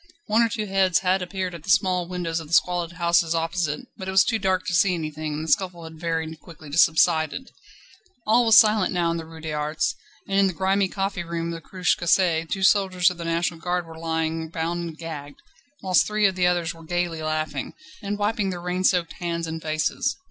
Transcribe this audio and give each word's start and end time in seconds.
One 0.25 0.41
or 0.41 0.49
two 0.49 0.65
heads 0.65 1.01
had 1.05 1.21
appeared 1.21 1.53
at 1.53 1.61
the 1.61 1.69
small 1.69 2.07
windows 2.07 2.39
of 2.39 2.47
the 2.47 2.55
squalid 2.55 2.93
houses 2.93 3.35
opposite, 3.35 3.81
but 3.95 4.07
it 4.07 4.11
was 4.11 4.23
too 4.23 4.39
dark 4.39 4.65
to 4.65 4.73
see 4.73 4.95
anything, 4.95 5.33
and 5.35 5.43
the 5.43 5.47
scuffle 5.51 5.83
had 5.83 5.99
very 5.99 6.35
quickly 6.37 6.71
subsided. 6.71 7.51
All 8.25 8.43
was 8.45 8.57
silent 8.57 8.95
now 8.95 9.11
in 9.11 9.17
the 9.17 9.27
Rue 9.27 9.41
des 9.41 9.53
Arts, 9.53 9.93
and 10.27 10.39
in 10.39 10.47
the 10.47 10.53
grimy 10.53 10.87
coffee 10.87 11.21
room 11.23 11.53
of 11.53 11.53
the 11.53 11.61
Cruche 11.61 11.95
Cassée 11.99 12.49
two 12.49 12.63
soldiers 12.63 13.11
of 13.11 13.17
the 13.19 13.25
National 13.25 13.59
Guard 13.59 13.85
were 13.85 13.95
lying 13.99 14.49
bound 14.49 14.81
and 14.83 14.97
gagged, 14.97 15.37
whilst 15.83 16.07
three 16.07 16.25
others 16.25 16.73
were 16.73 16.83
gaily 16.83 17.21
laughing, 17.21 17.73
and 18.01 18.17
wiping 18.17 18.49
their 18.49 18.59
rain 18.59 18.83
soaked 18.83 19.13
hands 19.19 19.45
and 19.45 19.61
faces. 19.61 20.17